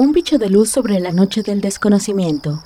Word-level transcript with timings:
Un 0.00 0.12
bicho 0.12 0.38
de 0.38 0.48
luz 0.48 0.70
sobre 0.70 0.98
la 0.98 1.12
noche 1.12 1.42
del 1.42 1.60
desconocimiento. 1.60 2.62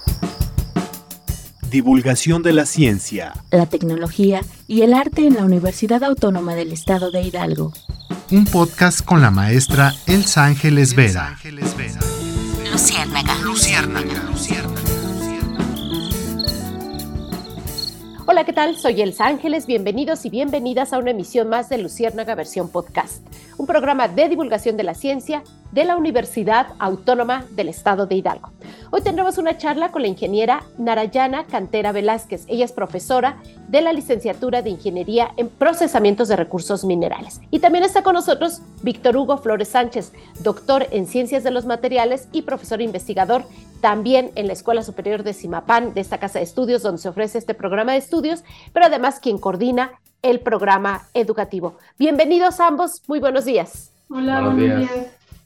Divulgación 1.68 2.44
de 2.44 2.52
la 2.52 2.64
ciencia, 2.64 3.32
la 3.50 3.66
tecnología 3.66 4.42
y 4.68 4.82
el 4.82 4.94
arte 4.94 5.26
en 5.26 5.34
la 5.34 5.44
Universidad 5.44 6.04
Autónoma 6.04 6.54
del 6.54 6.70
Estado 6.70 7.10
de 7.10 7.22
Hidalgo. 7.22 7.72
Un 8.30 8.44
podcast 8.44 9.04
con 9.04 9.20
la 9.20 9.32
maestra 9.32 9.92
Elsa 10.06 10.44
Ángeles 10.44 10.94
Vera. 10.94 11.36
Luciérnaga. 12.70 13.36
Luciérnaga. 13.42 14.22
Hola, 18.26 18.44
¿qué 18.44 18.52
tal? 18.52 18.76
Soy 18.76 19.02
Elsa 19.02 19.26
Ángeles. 19.26 19.66
Bienvenidos 19.66 20.24
y 20.24 20.30
bienvenidas 20.30 20.92
a 20.92 20.98
una 20.98 21.10
emisión 21.10 21.48
más 21.48 21.68
de 21.68 21.78
Luciérnaga 21.78 22.36
versión 22.36 22.68
podcast, 22.68 23.26
un 23.58 23.66
programa 23.66 24.06
de 24.06 24.28
divulgación 24.28 24.76
de 24.76 24.84
la 24.84 24.94
ciencia 24.94 25.42
de 25.74 25.84
la 25.84 25.96
Universidad 25.96 26.68
Autónoma 26.78 27.44
del 27.50 27.68
Estado 27.68 28.06
de 28.06 28.14
Hidalgo. 28.14 28.52
Hoy 28.92 29.02
tendremos 29.02 29.38
una 29.38 29.58
charla 29.58 29.90
con 29.90 30.02
la 30.02 30.08
ingeniera 30.08 30.62
Narayana 30.78 31.46
Cantera 31.46 31.90
Velázquez. 31.90 32.44
Ella 32.46 32.64
es 32.64 32.70
profesora 32.70 33.42
de 33.66 33.80
la 33.80 33.92
licenciatura 33.92 34.62
de 34.62 34.70
Ingeniería 34.70 35.32
en 35.36 35.48
Procesamientos 35.48 36.28
de 36.28 36.36
Recursos 36.36 36.84
Minerales. 36.84 37.40
Y 37.50 37.58
también 37.58 37.82
está 37.82 38.04
con 38.04 38.14
nosotros 38.14 38.62
Víctor 38.82 39.16
Hugo 39.16 39.38
Flores 39.38 39.68
Sánchez, 39.68 40.12
doctor 40.40 40.86
en 40.92 41.08
Ciencias 41.08 41.42
de 41.42 41.50
los 41.50 41.66
Materiales 41.66 42.28
y 42.30 42.42
profesor 42.42 42.80
investigador 42.80 43.44
también 43.80 44.30
en 44.36 44.46
la 44.46 44.52
Escuela 44.52 44.84
Superior 44.84 45.24
de 45.24 45.32
Simapán, 45.32 45.92
de 45.92 46.00
esta 46.00 46.18
casa 46.18 46.38
de 46.38 46.44
estudios 46.44 46.82
donde 46.82 47.02
se 47.02 47.08
ofrece 47.08 47.36
este 47.36 47.52
programa 47.52 47.92
de 47.92 47.98
estudios, 47.98 48.44
pero 48.72 48.86
además 48.86 49.18
quien 49.18 49.38
coordina 49.38 49.90
el 50.22 50.38
programa 50.38 51.08
educativo. 51.14 51.76
Bienvenidos 51.98 52.60
ambos, 52.60 53.02
muy 53.08 53.18
buenos 53.18 53.44
días. 53.44 53.90
Hola, 54.08 54.40
buenos, 54.40 54.56
días. 54.78 54.90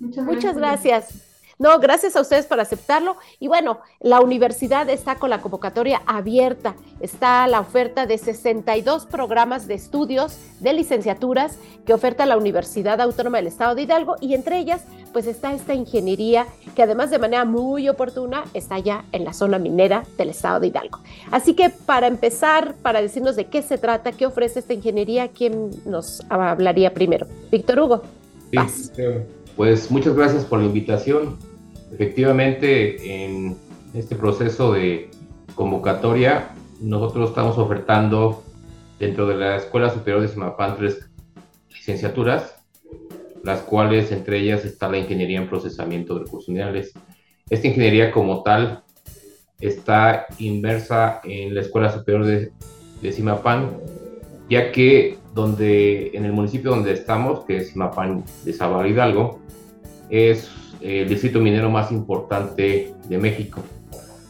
Muchas 0.01 0.57
gracias. 0.57 1.29
No, 1.59 1.81
gracias 1.81 2.15
a 2.15 2.21
ustedes 2.21 2.47
por 2.47 2.61
aceptarlo. 2.61 3.17
Y 3.41 3.49
bueno, 3.49 3.81
la 3.99 4.21
universidad 4.21 4.89
está 4.89 5.17
con 5.17 5.31
la 5.31 5.41
convocatoria 5.41 6.03
abierta. 6.07 6.77
Está 7.01 7.49
la 7.49 7.59
oferta 7.59 8.07
de 8.07 8.17
62 8.17 9.07
programas 9.07 9.67
de 9.67 9.75
estudios 9.75 10.39
de 10.61 10.73
licenciaturas 10.73 11.59
que 11.85 11.95
oferta 11.95 12.27
la 12.27 12.37
Universidad 12.37 13.01
Autónoma 13.01 13.39
del 13.39 13.49
Estado 13.49 13.75
de 13.75 13.83
Hidalgo 13.83 14.15
y 14.21 14.35
entre 14.35 14.59
ellas 14.59 14.85
pues 15.13 15.27
está 15.27 15.53
esta 15.53 15.75
ingeniería 15.75 16.47
que 16.77 16.83
además 16.83 17.11
de 17.11 17.19
manera 17.19 17.45
muy 17.45 17.89
oportuna 17.89 18.45
está 18.55 18.79
ya 18.79 19.05
en 19.11 19.25
la 19.25 19.33
zona 19.33 19.59
minera 19.59 20.05
del 20.17 20.29
Estado 20.29 20.61
de 20.61 20.69
Hidalgo. 20.69 21.01
Así 21.33 21.55
que 21.55 21.71
para 21.71 22.07
empezar, 22.07 22.75
para 22.83 23.01
decirnos 23.01 23.35
de 23.35 23.47
qué 23.47 23.63
se 23.63 23.79
trata, 23.79 24.13
qué 24.13 24.27
ofrece 24.27 24.61
esta 24.61 24.75
ingeniería, 24.75 25.29
¿quién 25.29 25.71
nos 25.87 26.23
hablaría 26.29 26.95
primero? 26.95 27.27
Víctor 27.51 27.81
Hugo. 27.81 28.03
Sí, 28.51 29.03
pues 29.59 29.91
muchas 29.91 30.15
gracias 30.15 30.45
por 30.45 30.61
la 30.61 30.67
invitación. 30.67 31.37
Efectivamente, 31.93 33.25
en 33.25 33.57
este 33.93 34.15
proceso 34.15 34.73
de 34.73 35.11
convocatoria, 35.57 36.51
nosotros 36.81 37.31
estamos 37.31 37.59
ofertando 37.59 38.45
dentro 39.01 39.27
de 39.27 39.35
la 39.35 39.57
Escuela 39.57 39.91
Superior 39.91 40.23
de 40.23 40.29
Simapán 40.29 40.77
tres 40.77 41.11
licenciaturas, 41.71 42.55
las 43.43 43.63
cuales 43.63 44.13
entre 44.13 44.39
ellas 44.39 44.65
está 44.65 44.89
la 44.89 44.99
Ingeniería 44.99 45.39
en 45.39 45.49
Procesamiento 45.49 46.15
de 46.15 46.21
Recursos 46.27 46.51
Minerales. 46.51 46.93
Esta 47.51 47.67
ingeniería 47.67 48.13
como 48.13 48.45
tal 48.45 48.85
está 49.59 50.27
inmersa 50.39 51.21
en 51.25 51.57
la 51.57 51.63
Escuela 51.63 51.91
Superior 51.91 52.25
de, 52.27 52.53
de 53.03 53.13
Simapán, 53.13 53.77
ya 54.49 54.73
que 54.73 55.19
donde, 55.35 56.11
en 56.15 56.25
el 56.25 56.33
municipio 56.33 56.71
donde 56.71 56.93
estamos, 56.93 57.45
que 57.45 57.59
es 57.59 57.71
Simapán 57.71 58.25
de 58.45 58.53
Sabal 58.53 58.87
Hidalgo, 58.87 59.39
es 60.11 60.51
el 60.81 61.09
distrito 61.09 61.41
minero 61.41 61.71
más 61.71 61.93
importante 61.93 62.95
de 63.09 63.19
México. 63.19 63.61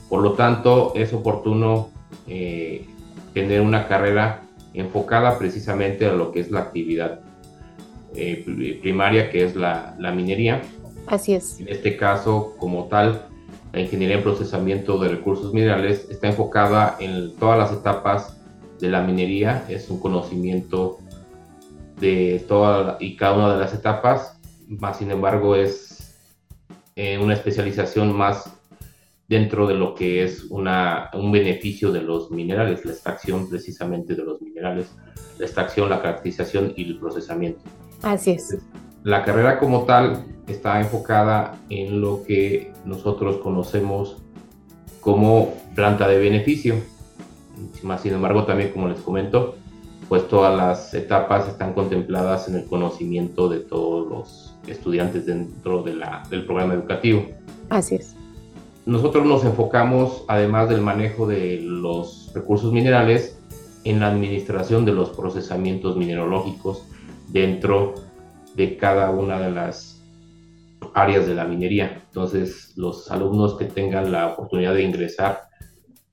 Por 0.09 0.23
lo 0.23 0.33
tanto, 0.33 0.93
es 0.95 1.13
oportuno 1.13 1.91
eh, 2.27 2.87
tener 3.35 3.61
una 3.61 3.87
carrera 3.87 4.43
enfocada 4.75 5.39
precisamente 5.39 6.07
a 6.07 6.13
lo 6.13 6.33
que 6.33 6.41
es 6.41 6.51
la 6.51 6.61
actividad 6.61 7.21
eh, 8.15 8.79
primaria, 8.83 9.31
que 9.31 9.45
es 9.45 9.55
la, 9.55 9.95
la, 9.99 10.13
minería. 10.13 10.63
Así 11.07 11.35
es. 11.35 11.61
En 11.61 11.69
este 11.69 11.97
caso, 11.97 12.55
como 12.59 12.85
tal, 12.85 13.27
la 13.73 13.81
ingeniería 13.81 14.17
en 14.17 14.23
procesamiento 14.23 14.99
de 14.99 15.09
recursos 15.09 15.53
minerales 15.53 16.09
está 16.11 16.29
enfocada 16.29 16.97
en 17.01 17.35
todas 17.37 17.59
las 17.59 17.73
etapas 17.73 18.38
de 18.81 18.89
la 18.89 19.03
minería, 19.03 19.65
es 19.69 19.91
un 19.91 20.01
conocimiento 20.01 20.99
de 22.01 22.45
toda 22.47 22.97
y 23.01 23.17
cada 23.17 23.35
una 23.37 23.55
de 23.55 23.61
las 23.61 23.75
etapas 23.75 24.39
más 24.69 24.99
sin 24.99 25.11
embargo 25.11 25.57
es 25.57 26.15
eh, 26.95 27.19
una 27.19 27.35
especialización 27.35 28.17
más 28.17 28.53
dentro 29.29 29.67
de 29.67 29.75
lo 29.75 29.95
que 29.95 30.25
es 30.25 30.45
una, 30.51 31.11
un 31.13 31.31
beneficio 31.31 31.93
de 31.93 32.03
los 32.03 32.31
minerales, 32.31 32.85
la 32.85 32.93
extracción 32.93 33.49
precisamente 33.49 34.15
de 34.15 34.25
los 34.25 34.41
minerales, 34.41 34.91
la 35.39 35.45
extracción, 35.45 35.91
la 35.91 36.01
caracterización 36.01 36.73
y 36.77 36.85
el 36.85 36.99
procesamiento. 36.99 37.61
Así 38.03 38.33
es. 38.33 38.57
La 39.05 39.25
carrera 39.25 39.59
como 39.59 39.85
tal 39.85 40.25
está 40.47 40.81
enfocada 40.81 41.59
en 41.69 42.01
lo 42.01 42.23
que 42.25 42.73
nosotros 42.85 43.37
conocemos 43.39 44.17
como 45.01 45.55
planta 45.75 46.09
de 46.09 46.19
beneficio. 46.19 46.77
Más 47.83 48.03
sin 48.03 48.15
embargo, 48.15 48.45
también 48.45 48.71
como 48.71 48.89
les 48.89 49.01
comento, 49.01 49.57
pues 50.09 50.27
todas 50.29 50.57
las 50.57 50.95
etapas 50.95 51.49
están 51.49 51.75
contempladas 51.75 52.49
en 52.49 52.57
el 52.57 52.65
conocimiento 52.67 53.49
de 53.49 53.61
todos 53.61 54.09
los 54.09 54.55
estudiantes 54.67 55.27
dentro 55.27 55.83
de 55.83 55.95
la, 55.95 56.23
del 56.31 56.47
programa 56.47 56.75
educativo. 56.75 57.27
Así 57.69 57.97
es. 57.97 58.15
Nosotros 58.87 59.27
nos 59.27 59.45
enfocamos, 59.45 60.25
además 60.29 60.71
del 60.71 60.81
manejo 60.81 61.27
de 61.27 61.61
los 61.61 62.31
recursos 62.35 62.73
minerales, 62.73 63.39
en 63.85 64.01
la 64.01 64.09
administración 64.09 64.85
de 64.85 64.93
los 64.93 65.11
procesamientos 65.11 65.97
mineralógicos 65.97 66.85
dentro 67.29 67.95
de 68.55 68.77
cada 68.77 69.11
una 69.11 69.39
de 69.39 69.51
las 69.51 70.03
áreas 70.95 71.27
de 71.27 71.35
la 71.35 71.45
minería. 71.45 72.03
Entonces, 72.07 72.73
los 72.77 73.11
alumnos 73.11 73.55
que 73.57 73.67
tengan 73.67 74.11
la 74.11 74.29
oportunidad 74.29 74.75
de 74.75 74.83
ingresar 74.83 75.43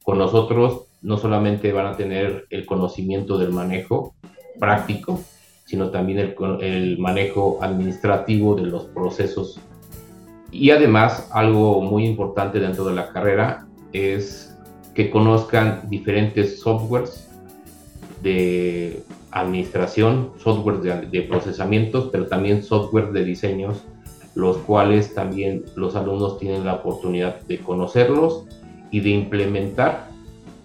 con 0.03 0.17
nosotros 0.17 0.84
no 1.05 1.17
solamente 1.17 1.71
van 1.71 1.85
a 1.85 1.95
tener 1.95 2.47
el 2.49 2.65
conocimiento 2.65 3.37
del 3.37 3.51
manejo 3.51 4.15
práctico, 4.59 5.21
sino 5.63 5.91
también 5.91 6.17
el, 6.17 6.35
el, 6.61 6.97
manejo 6.97 7.59
administrativo 7.61 8.55
de 8.55 8.63
los 8.63 8.85
procesos. 8.85 9.59
Y 10.51 10.71
además, 10.71 11.29
algo 11.31 11.81
muy 11.81 12.05
importante 12.05 12.59
dentro 12.59 12.85
de 12.85 12.95
la 12.95 13.09
carrera 13.13 13.67
es 13.93 14.57
que 14.95 15.11
conozcan 15.11 15.83
diferentes 15.89 16.59
softwares 16.59 17.29
de 18.23 19.03
administración, 19.29 20.31
software 20.37 20.79
de, 20.79 21.05
de 21.05 21.21
procesamientos, 21.21 22.09
pero 22.11 22.25
también 22.25 22.63
software 22.63 23.11
de 23.11 23.23
diseños, 23.23 23.83
los 24.33 24.57
cuales 24.57 25.13
también 25.13 25.65
los 25.75 25.95
alumnos 25.95 26.39
tienen 26.39 26.65
la 26.65 26.75
oportunidad 26.75 27.41
de 27.41 27.59
conocerlos 27.59 28.45
y 28.89 29.01
de 29.01 29.09
implementar 29.09 30.14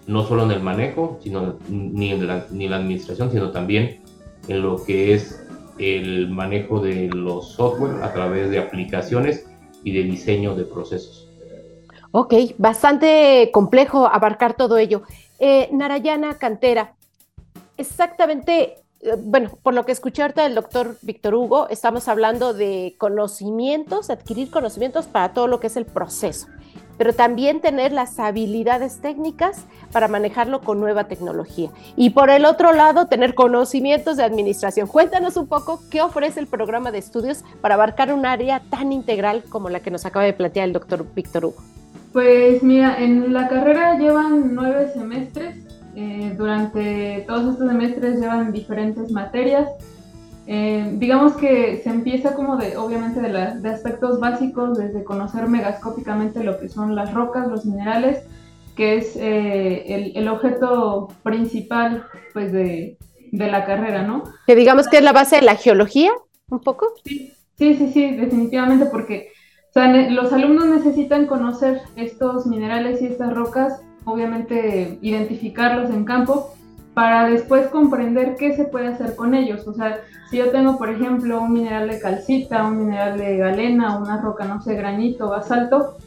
no 0.07 0.25
solo 0.25 0.43
en 0.43 0.51
el 0.51 0.61
manejo, 0.61 1.19
sino 1.21 1.57
ni 1.69 2.11
en 2.11 2.27
la, 2.27 2.45
ni 2.51 2.67
la 2.67 2.77
administración, 2.77 3.31
sino 3.31 3.51
también 3.51 4.01
en 4.47 4.61
lo 4.61 4.83
que 4.83 5.13
es 5.13 5.45
el 5.77 6.29
manejo 6.29 6.79
de 6.79 7.07
los 7.07 7.53
software 7.53 8.03
a 8.03 8.13
través 8.13 8.49
de 8.49 8.59
aplicaciones 8.59 9.45
y 9.83 9.91
de 9.93 10.03
diseño 10.03 10.55
de 10.55 10.63
procesos. 10.63 11.27
Ok, 12.11 12.33
bastante 12.57 13.49
complejo 13.53 14.05
abarcar 14.05 14.55
todo 14.55 14.77
ello. 14.77 15.03
Eh, 15.39 15.69
Narayana 15.71 16.37
Cantera, 16.37 16.95
exactamente, 17.77 18.75
eh, 18.99 19.15
bueno, 19.17 19.57
por 19.63 19.73
lo 19.73 19.85
que 19.85 19.93
escuché 19.93 20.21
ahorita 20.21 20.43
del 20.43 20.55
doctor 20.55 20.97
Víctor 21.01 21.35
Hugo, 21.35 21.67
estamos 21.69 22.07
hablando 22.07 22.53
de 22.53 22.95
conocimientos, 22.97 24.09
adquirir 24.09 24.51
conocimientos 24.51 25.07
para 25.07 25.33
todo 25.33 25.47
lo 25.47 25.59
que 25.59 25.67
es 25.67 25.77
el 25.77 25.85
proceso 25.85 26.47
pero 27.01 27.13
también 27.13 27.61
tener 27.61 27.93
las 27.93 28.19
habilidades 28.19 28.99
técnicas 29.01 29.65
para 29.91 30.07
manejarlo 30.07 30.61
con 30.61 30.79
nueva 30.79 31.05
tecnología. 31.05 31.71
Y 31.95 32.11
por 32.11 32.29
el 32.29 32.45
otro 32.45 32.73
lado, 32.73 33.07
tener 33.07 33.33
conocimientos 33.33 34.17
de 34.17 34.23
administración. 34.23 34.85
Cuéntanos 34.85 35.35
un 35.35 35.47
poco 35.47 35.81
qué 35.89 36.03
ofrece 36.03 36.39
el 36.39 36.45
programa 36.45 36.91
de 36.91 36.99
estudios 36.99 37.43
para 37.59 37.73
abarcar 37.73 38.13
un 38.13 38.27
área 38.27 38.61
tan 38.69 38.91
integral 38.91 39.41
como 39.49 39.67
la 39.69 39.79
que 39.79 39.89
nos 39.89 40.05
acaba 40.05 40.25
de 40.25 40.33
plantear 40.33 40.67
el 40.67 40.73
doctor 40.73 41.03
Víctor 41.15 41.45
Hugo. 41.45 41.63
Pues 42.13 42.61
mira, 42.61 42.95
en 42.99 43.33
la 43.33 43.47
carrera 43.47 43.97
llevan 43.97 44.53
nueve 44.53 44.91
semestres. 44.93 45.57
Eh, 45.95 46.35
durante 46.37 47.25
todos 47.25 47.53
estos 47.53 47.67
semestres 47.67 48.19
llevan 48.19 48.51
diferentes 48.51 49.09
materias 49.11 49.67
eh, 50.47 50.95
digamos 50.97 51.33
que 51.33 51.81
se 51.83 51.89
empieza 51.89 52.33
como 52.33 52.57
de, 52.57 52.75
obviamente, 52.77 53.21
de, 53.21 53.59
de, 53.59 53.69
aspectos 53.69 54.19
básicos, 54.19 54.77
desde 54.77 55.03
conocer 55.03 55.47
megascópicamente 55.47 56.43
lo 56.43 56.59
que 56.59 56.67
son 56.67 56.95
las 56.95 57.13
rocas, 57.13 57.47
los 57.47 57.65
minerales, 57.65 58.25
que 58.75 58.97
es 58.97 59.15
eh, 59.15 59.83
el, 59.93 60.17
el, 60.17 60.27
objeto 60.27 61.09
principal, 61.23 62.05
pues, 62.33 62.51
de, 62.51 62.97
de, 63.31 63.51
la 63.51 63.65
carrera, 63.65 64.01
¿no? 64.01 64.23
Que 64.47 64.55
digamos 64.55 64.87
que 64.87 64.97
es 64.97 65.03
la 65.03 65.13
base 65.13 65.37
de 65.37 65.43
la 65.43 65.55
geología, 65.55 66.11
un 66.49 66.59
poco. 66.59 66.87
Sí, 67.05 67.33
sí, 67.57 67.75
sí, 67.75 67.91
sí 67.91 68.11
definitivamente, 68.15 68.87
porque 68.87 69.29
O 69.69 69.73
sea, 69.73 69.87
los 70.09 70.33
alumnos 70.33 70.65
necesitan 70.65 71.27
conocer 71.27 71.81
estos 71.95 72.47
minerales 72.47 73.01
y 73.01 73.05
estas 73.05 73.33
rocas, 73.33 73.81
obviamente 74.05 74.97
identificarlos 75.01 75.91
en 75.91 76.03
campo, 76.03 76.55
para 76.93 77.29
después 77.29 77.67
comprender 77.67 78.35
qué 78.37 78.55
se 78.55 78.65
puede 78.65 78.87
hacer 78.87 79.15
con 79.15 79.33
ellos. 79.33 79.67
O 79.67 79.73
sea, 79.73 80.01
si 80.29 80.37
yo 80.37 80.49
tengo, 80.51 80.77
por 80.77 80.89
ejemplo, 80.89 81.41
un 81.41 81.53
mineral 81.53 81.89
de 81.89 81.99
calcita, 81.99 82.65
un 82.65 82.85
mineral 82.85 83.17
de 83.17 83.37
galena, 83.37 83.97
una 83.97 84.21
roca, 84.21 84.45
no 84.45 84.61
sé, 84.61 84.75
granito, 84.75 85.29
basalto, 85.29 85.97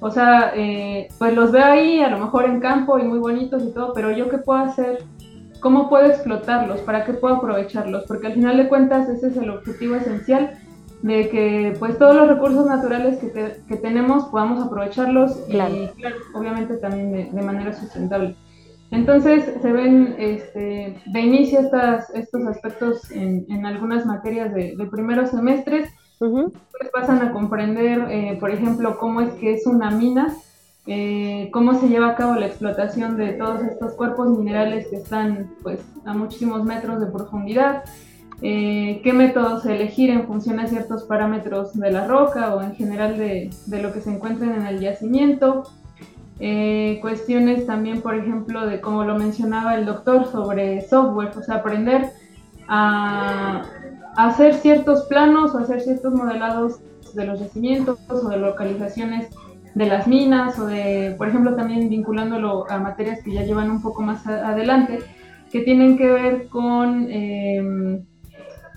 o 0.00 0.10
sea, 0.10 0.52
eh, 0.56 1.08
pues 1.18 1.32
los 1.32 1.52
veo 1.52 1.64
ahí, 1.64 2.00
a 2.00 2.10
lo 2.10 2.18
mejor 2.18 2.46
en 2.46 2.58
campo 2.58 2.98
y 2.98 3.04
muy 3.04 3.20
bonitos 3.20 3.62
y 3.62 3.72
todo, 3.72 3.92
pero 3.92 4.10
yo 4.10 4.28
qué 4.28 4.38
puedo 4.38 4.58
hacer, 4.58 5.04
cómo 5.60 5.88
puedo 5.88 6.06
explotarlos, 6.06 6.80
para 6.80 7.04
qué 7.04 7.12
puedo 7.12 7.36
aprovecharlos, 7.36 8.04
porque 8.08 8.26
al 8.26 8.34
final 8.34 8.56
de 8.56 8.68
cuentas 8.68 9.08
ese 9.08 9.28
es 9.28 9.36
el 9.36 9.50
objetivo 9.50 9.94
esencial 9.94 10.58
de 11.02 11.28
que 11.28 11.76
pues 11.78 11.98
todos 11.98 12.16
los 12.16 12.28
recursos 12.28 12.66
naturales 12.66 13.18
que, 13.18 13.76
tenemos 13.76 14.24
podamos 14.24 14.64
aprovecharlos 14.64 15.38
y 15.48 15.52
claro, 15.52 16.16
obviamente 16.34 16.78
también 16.78 17.32
de 17.32 17.42
manera 17.42 17.72
sustentable. 17.72 18.36
Entonces 18.92 19.44
se 19.62 19.72
ven 19.72 20.14
este, 20.18 20.98
de 21.06 21.20
inicio 21.20 21.60
estas, 21.60 22.10
estos 22.10 22.46
aspectos 22.46 23.10
en, 23.10 23.64
algunas 23.64 24.04
materias 24.04 24.52
de, 24.54 24.76
primeros 24.90 25.30
semestres, 25.30 25.90
uh 26.20 26.52
pasan 26.92 27.22
a 27.22 27.32
comprender, 27.32 28.06
eh, 28.10 28.36
por 28.38 28.50
ejemplo, 28.50 28.98
cómo 28.98 29.22
es 29.22 29.32
que 29.34 29.54
es 29.54 29.66
una 29.66 29.90
mina, 29.90 30.36
eh, 30.86 31.48
cómo 31.52 31.74
se 31.74 31.88
lleva 31.88 32.08
a 32.08 32.16
cabo 32.16 32.34
la 32.34 32.46
explotación 32.46 33.16
de 33.16 33.32
todos 33.32 33.62
estos 33.62 33.94
cuerpos 33.94 34.28
minerales 34.28 34.88
que 34.88 34.96
están 34.96 35.52
pues, 35.62 35.80
a 36.04 36.12
muchísimos 36.12 36.64
metros 36.64 37.00
de 37.00 37.06
profundidad, 37.06 37.84
eh, 38.42 39.00
qué 39.02 39.12
métodos 39.14 39.64
elegir 39.64 40.10
en 40.10 40.26
función 40.26 40.60
a 40.60 40.66
ciertos 40.66 41.04
parámetros 41.04 41.72
de 41.72 41.92
la 41.92 42.06
roca 42.06 42.54
o 42.54 42.60
en 42.60 42.74
general 42.74 43.16
de, 43.16 43.48
de 43.66 43.82
lo 43.82 43.92
que 43.94 44.02
se 44.02 44.12
encuentren 44.12 44.52
en 44.52 44.66
el 44.66 44.80
yacimiento. 44.80 45.64
Eh, 46.40 46.98
cuestiones 47.00 47.66
también, 47.66 48.00
por 48.00 48.14
ejemplo, 48.14 48.66
de 48.66 48.80
como 48.80 49.04
lo 49.04 49.16
mencionaba 49.16 49.76
el 49.76 49.86
doctor, 49.86 50.26
sobre 50.26 50.80
software, 50.80 51.32
o 51.36 51.42
sea, 51.42 51.56
aprender 51.56 52.10
a, 52.68 53.62
hacer 54.16 54.54
ciertos 54.54 55.04
planos 55.06 55.54
o 55.54 55.58
hacer 55.58 55.80
ciertos 55.80 56.12
modelados 56.12 56.80
de 57.14 57.26
los 57.26 57.40
yacimientos 57.40 57.98
o 58.10 58.28
de 58.28 58.38
localizaciones 58.38 59.28
de 59.74 59.86
las 59.86 60.06
minas 60.06 60.58
o 60.58 60.66
de, 60.66 61.14
por 61.16 61.28
ejemplo, 61.28 61.54
también 61.54 61.88
vinculándolo 61.88 62.70
a 62.70 62.78
materias 62.78 63.20
que 63.22 63.32
ya 63.32 63.42
llevan 63.42 63.70
un 63.70 63.80
poco 63.80 64.02
más 64.02 64.26
adelante, 64.26 64.98
que 65.50 65.60
tienen 65.60 65.96
que 65.96 66.10
ver 66.10 66.48
con 66.48 67.10
em, 67.10 68.04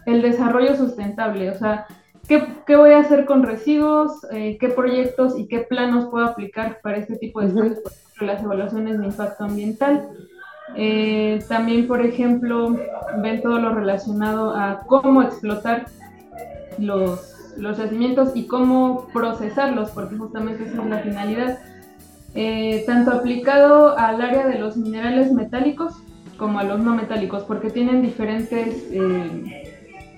el 0.06 0.22
desarrollo 0.22 0.75
sustentable, 0.75 1.50
o 1.50 1.56
sea, 1.56 1.86
¿Qué, 2.27 2.75
voy 2.75 2.92
a 2.92 3.00
hacer 3.00 3.25
con 3.25 3.44
residuos? 3.44 4.25
Eh, 4.31 4.57
¿Qué 4.60 4.69
proyectos 4.69 5.38
y 5.38 5.48
qué 5.48 5.60
planos 5.60 6.06
puedo 6.06 6.25
aplicar 6.25 6.80
para 6.81 6.98
este 6.98 7.18
tipo 7.18 7.39
de 7.39 7.48
estudios? 7.48 7.80
Por 7.80 7.92
ejemplo, 7.92 8.27
las 8.27 8.44
evaluaciones 8.44 9.00
de 9.00 9.06
impacto 9.06 9.44
ambiental. 9.44 10.10
Eh, 10.75 11.39
también, 11.48 11.88
por 11.88 12.04
ejemplo, 12.04 12.75
ven 13.22 13.44
todo 13.44 13.60
lo 13.60 13.75
relacionado 13.75 14.56
a 14.56 14.81
cómo 14.88 15.22
explotar 15.22 15.86
los, 16.80 17.54
los 17.57 17.77
yacimientos 17.77 18.31
y 18.36 18.48
cómo 18.48 19.07
procesarlos, 19.13 19.92
porque 19.92 20.18
justamente 20.18 20.63
esa 20.63 20.81
es 20.81 20.89
la 20.89 21.00
finalidad. 21.00 21.60
Eh, 22.33 22.83
tanto 22.88 23.12
aplicado 23.12 23.98
al 23.98 24.19
área 24.19 24.48
de 24.48 24.57
los 24.57 24.75
minerales 24.77 25.31
metálicos 25.31 25.94
como 26.38 26.60
a 26.60 26.63
los 26.63 26.80
no 26.80 26.95
metálicos, 26.95 27.44
porque 27.44 27.69
tienen 27.69 28.01
diferentes 28.01 28.83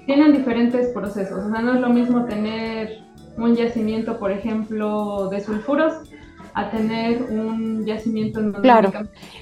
tienen 0.07 0.31
diferentes 0.31 0.87
procesos. 0.87 1.45
O 1.45 1.49
sea, 1.51 1.61
no 1.61 1.75
es 1.75 1.81
lo 1.81 1.89
mismo 1.89 2.25
tener 2.25 3.03
un 3.37 3.55
yacimiento, 3.55 4.17
por 4.17 4.31
ejemplo, 4.31 5.27
de 5.27 5.41
sulfuros, 5.41 5.93
a 6.53 6.71
tener 6.71 7.21
un 7.23 7.85
yacimiento 7.85 8.39
en 8.39 8.53
Claro. 8.53 8.91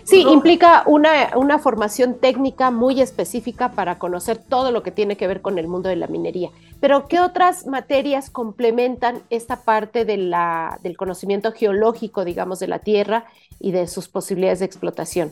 Sí, 0.03 0.25
implica 0.27 0.83
una, 0.85 1.37
una, 1.37 1.59
formación 1.59 2.15
técnica 2.19 2.71
muy 2.71 2.99
específica 2.99 3.71
para 3.71 3.99
conocer 3.99 4.37
todo 4.37 4.71
lo 4.71 4.83
que 4.83 4.91
tiene 4.91 5.15
que 5.15 5.27
ver 5.27 5.41
con 5.41 5.57
el 5.57 5.67
mundo 5.67 5.87
de 5.87 5.95
la 5.95 6.07
minería. 6.07 6.49
Pero, 6.81 7.07
¿qué 7.07 7.21
otras 7.21 7.67
materias 7.67 8.29
complementan 8.29 9.21
esta 9.29 9.61
parte 9.61 10.03
de 10.03 10.17
la, 10.17 10.77
del 10.83 10.97
conocimiento 10.97 11.53
geológico, 11.53 12.25
digamos, 12.25 12.59
de 12.59 12.67
la 12.67 12.79
Tierra 12.79 13.25
y 13.59 13.71
de 13.71 13.87
sus 13.87 14.09
posibilidades 14.09 14.59
de 14.59 14.65
explotación? 14.65 15.31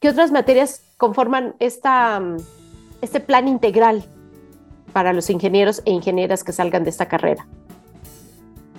¿Qué 0.00 0.08
otras 0.08 0.30
materias 0.30 0.84
conforman 0.96 1.54
esta, 1.58 2.22
este 3.02 3.20
plan 3.20 3.46
integral 3.46 4.04
para 4.92 5.12
los 5.12 5.30
ingenieros 5.30 5.82
e 5.84 5.90
ingenieras 5.90 6.44
que 6.44 6.52
salgan 6.52 6.84
de 6.84 6.90
esta 6.90 7.06
carrera? 7.06 7.46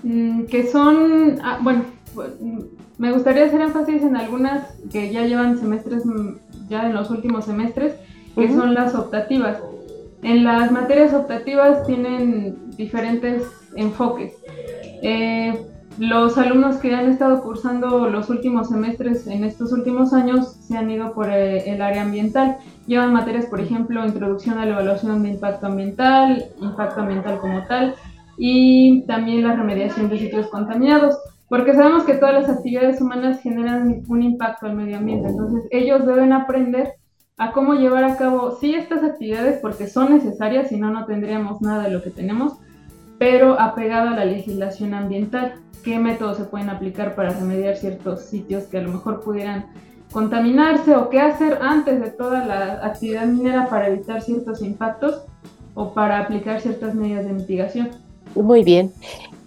Mm, 0.03 0.44
que 0.45 0.67
son, 0.67 1.39
ah, 1.44 1.59
bueno, 1.61 1.83
me 2.97 3.11
gustaría 3.11 3.45
hacer 3.45 3.61
énfasis 3.61 4.01
en 4.01 4.15
algunas 4.15 4.67
que 4.91 5.11
ya 5.11 5.25
llevan 5.25 5.57
semestres, 5.57 6.06
mm, 6.06 6.35
ya 6.69 6.88
en 6.88 6.94
los 6.94 7.09
últimos 7.09 7.45
semestres, 7.45 7.95
que 8.35 8.47
son 8.53 8.73
las 8.73 8.95
optativas. 8.95 9.57
En 10.21 10.44
las 10.44 10.71
materias 10.71 11.13
optativas 11.13 11.85
tienen 11.85 12.57
diferentes 12.75 13.44
enfoques. 13.75 14.33
Eh, 15.01 15.65
los 15.99 16.37
alumnos 16.37 16.77
que 16.77 16.95
han 16.95 17.11
estado 17.11 17.43
cursando 17.43 18.09
los 18.09 18.29
últimos 18.29 18.69
semestres 18.69 19.27
en 19.27 19.43
estos 19.43 19.73
últimos 19.73 20.13
años 20.13 20.53
se 20.61 20.77
han 20.77 20.89
ido 20.89 21.13
por 21.13 21.29
eh, 21.29 21.69
el 21.69 21.81
área 21.81 22.03
ambiental. 22.03 22.57
Llevan 22.87 23.11
materias, 23.11 23.47
por 23.47 23.59
ejemplo, 23.59 24.05
introducción 24.05 24.57
a 24.57 24.65
la 24.65 24.71
evaluación 24.71 25.21
de 25.23 25.29
impacto 25.31 25.67
ambiental, 25.67 26.45
impacto 26.61 27.01
ambiental 27.01 27.39
como 27.39 27.67
tal, 27.67 27.95
y 28.37 29.01
también 29.07 29.43
la 29.43 29.57
remediación 29.57 30.09
de 30.09 30.19
sitios 30.19 30.47
contaminados, 30.47 31.19
porque 31.49 31.73
sabemos 31.73 32.05
que 32.05 32.13
todas 32.13 32.33
las 32.33 32.49
actividades 32.49 33.01
humanas 33.01 33.41
generan 33.41 34.03
un 34.07 34.23
impacto 34.23 34.67
al 34.67 34.77
medio 34.77 34.97
ambiente, 34.97 35.27
entonces 35.27 35.67
ellos 35.69 36.05
deben 36.05 36.31
aprender 36.31 36.93
a 37.37 37.51
cómo 37.51 37.73
llevar 37.73 38.05
a 38.05 38.15
cabo, 38.15 38.57
sí, 38.61 38.73
estas 38.73 39.03
actividades 39.03 39.59
porque 39.61 39.87
son 39.87 40.13
necesarias, 40.13 40.69
si 40.69 40.77
no, 40.77 40.91
no 40.91 41.05
tendríamos 41.05 41.61
nada 41.61 41.83
de 41.83 41.91
lo 41.91 42.01
que 42.01 42.09
tenemos, 42.09 42.53
pero 43.19 43.60
apegado 43.60 44.10
a 44.10 44.16
la 44.16 44.25
legislación 44.25 44.95
ambiental, 44.95 45.56
qué 45.83 46.00
métodos 46.00 46.38
se 46.38 46.45
pueden 46.45 46.69
aplicar 46.69 47.13
para 47.13 47.30
remediar 47.30 47.75
ciertos 47.75 48.21
sitios 48.21 48.63
que 48.63 48.77
a 48.77 48.81
lo 48.81 48.94
mejor 48.94 49.21
pudieran 49.21 49.68
contaminarse 50.12 50.95
o 50.95 51.10
qué 51.10 51.19
hacer 51.19 51.60
antes 51.62 52.01
de 52.01 52.10
toda 52.10 52.45
la 52.45 52.86
actividad 52.86 53.27
minera 53.27 53.69
para 53.69 53.89
evitar 53.89 54.21
ciertos 54.21 54.62
impactos 54.62 55.21
o 55.75 55.94
para 55.94 56.19
aplicar 56.19 56.62
ciertas 56.62 56.95
medidas 56.95 57.25
de 57.25 57.33
mitigación. 57.33 57.89
Muy 58.36 58.63
bien. 58.63 58.92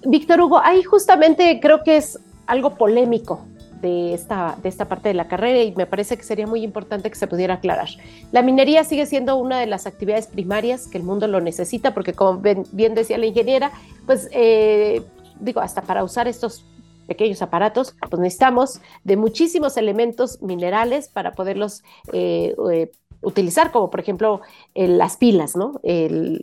Víctor 0.04 0.40
Hugo, 0.40 0.60
ahí 0.62 0.82
justamente 0.82 1.58
creo 1.60 1.82
que 1.82 1.96
es 1.96 2.20
algo 2.46 2.74
polémico 2.76 3.40
de 3.82 4.14
esta, 4.14 4.56
de 4.62 4.68
esta 4.68 4.86
parte 4.88 5.08
de 5.08 5.14
la 5.14 5.28
carrera 5.28 5.60
y 5.62 5.72
me 5.72 5.86
parece 5.86 6.16
que 6.16 6.22
sería 6.22 6.46
muy 6.46 6.62
importante 6.62 7.10
que 7.10 7.16
se 7.16 7.26
pudiera 7.26 7.54
aclarar. 7.54 7.88
La 8.30 8.40
minería 8.40 8.84
sigue 8.84 9.04
siendo 9.04 9.36
una 9.36 9.58
de 9.60 9.66
las 9.66 9.86
actividades 9.86 10.28
primarias 10.28 10.86
que 10.86 10.96
el 10.96 11.04
mundo 11.04 11.26
lo 11.26 11.40
necesita 11.40 11.92
porque 11.92 12.14
como 12.14 12.40
bien 12.40 12.94
decía 12.94 13.18
la 13.18 13.26
ingeniera, 13.26 13.72
pues 14.06 14.28
eh, 14.32 15.02
digo, 15.40 15.60
hasta 15.60 15.82
para 15.82 16.04
usar 16.04 16.28
estos 16.28 16.64
pequeños 17.08 17.42
aparatos, 17.42 17.94
pues 18.08 18.20
necesitamos 18.20 18.80
de 19.02 19.16
muchísimos 19.16 19.76
elementos 19.76 20.40
minerales 20.40 21.08
para 21.08 21.32
poderlos 21.32 21.82
eh, 22.12 22.54
eh, 22.72 22.90
utilizar, 23.20 23.72
como 23.72 23.90
por 23.90 24.00
ejemplo 24.00 24.40
las 24.74 25.16
pilas, 25.16 25.54
¿no? 25.54 25.80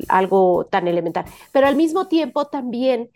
algo 0.07 0.65
tan 0.69 0.87
elemental. 0.87 1.25
Pero 1.51 1.67
al 1.67 1.75
mismo 1.75 2.07
tiempo 2.07 2.45
también 2.45 3.09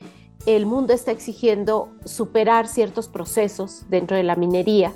el 0.46 0.66
mundo 0.66 0.94
está 0.94 1.12
exigiendo 1.12 1.90
superar 2.06 2.68
ciertos 2.68 3.08
procesos 3.08 3.84
dentro 3.90 4.18
de 4.18 4.24
la 4.24 4.36
minería 4.36 4.94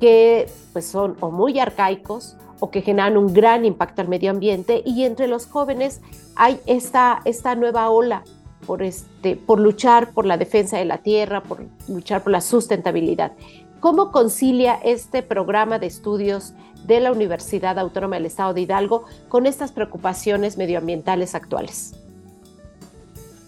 que 0.00 0.50
pues 0.72 0.86
son 0.86 1.16
o 1.20 1.30
muy 1.30 1.58
arcaicos 1.58 2.36
o 2.60 2.70
que 2.70 2.82
generan 2.82 3.16
un 3.16 3.32
gran 3.32 3.64
impacto 3.64 4.02
al 4.02 4.08
medio 4.08 4.30
ambiente 4.30 4.82
y 4.84 5.04
entre 5.04 5.28
los 5.28 5.46
jóvenes 5.46 6.00
hay 6.36 6.60
esta, 6.66 7.20
esta 7.24 7.54
nueva 7.54 7.90
ola 7.90 8.24
por, 8.66 8.82
este, 8.82 9.36
por 9.36 9.60
luchar 9.60 10.12
por 10.12 10.26
la 10.26 10.36
defensa 10.36 10.78
de 10.78 10.84
la 10.84 10.98
tierra, 10.98 11.42
por 11.42 11.64
luchar 11.88 12.22
por 12.22 12.32
la 12.32 12.40
sustentabilidad. 12.40 13.32
¿Cómo 13.80 14.12
concilia 14.12 14.74
este 14.82 15.22
programa 15.22 15.78
de 15.78 15.86
estudios 15.86 16.54
de 16.86 17.00
la 17.00 17.12
Universidad 17.12 17.78
Autónoma 17.78 18.16
del 18.16 18.26
Estado 18.26 18.54
de 18.54 18.62
Hidalgo 18.62 19.04
con 19.28 19.46
estas 19.46 19.72
preocupaciones 19.72 20.56
medioambientales 20.56 21.34
actuales? 21.34 21.94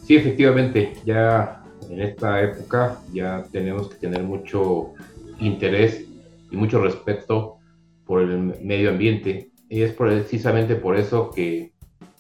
Sí, 0.07 0.15
efectivamente, 0.15 0.93
ya 1.05 1.65
en 1.91 2.01
esta 2.01 2.41
época 2.41 3.01
ya 3.13 3.43
tenemos 3.51 3.89
que 3.89 3.97
tener 3.97 4.23
mucho 4.23 4.93
interés 5.41 6.07
y 6.49 6.57
mucho 6.57 6.81
respeto 6.81 7.57
por 8.05 8.23
el 8.23 8.39
medio 8.63 8.91
ambiente. 8.91 9.51
Y 9.69 9.83
es 9.83 9.93
precisamente 9.93 10.77
por 10.77 10.97
eso 10.97 11.33
que 11.33 11.73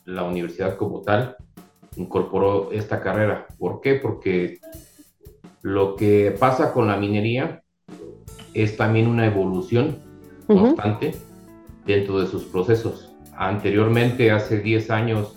la 0.05 0.25
universidad 0.25 0.77
como 0.77 1.03
tal 1.03 1.37
incorporó 1.95 2.73
esta 2.73 3.01
carrera. 3.01 3.47
¿Por 3.57 3.81
qué? 3.81 3.95
Porque 3.95 4.59
lo 5.63 5.95
que 5.95 6.35
pasa 6.37 6.73
con 6.73 6.89
la 6.89 6.97
minería 6.97 7.63
es 8.53 8.77
también 8.77 9.07
una 9.07 9.27
evolución 9.27 9.99
constante 10.49 11.15
dentro 11.85 12.19
de 12.19 12.27
sus 12.27 12.47
procesos. 12.47 13.13
Anteriormente, 13.37 14.33
hace 14.33 14.59
10 14.59 14.91
años, 14.91 15.36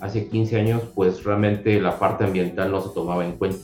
hace 0.00 0.28
15 0.28 0.60
años, 0.60 0.82
pues 0.94 1.24
realmente 1.24 1.80
la 1.80 1.98
parte 1.98 2.24
ambiental 2.24 2.70
no 2.70 2.80
se 2.80 2.90
tomaba 2.94 3.24
en 3.24 3.32
cuenta. 3.32 3.58